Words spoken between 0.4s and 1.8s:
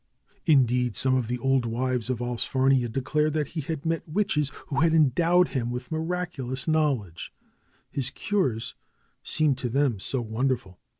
Indeed, some of the old